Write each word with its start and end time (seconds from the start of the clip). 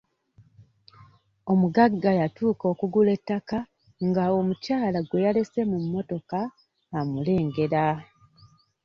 Omugagga 1.51 2.11
yatuuka 2.19 2.65
okugula 2.73 3.11
ettaka 3.17 3.57
nga 4.07 4.23
omukyala 4.39 4.99
gwe 5.07 5.23
yalese 5.25 5.61
mu 5.71 5.77
mmotoka 5.83 6.39
amulengera. 6.99 7.85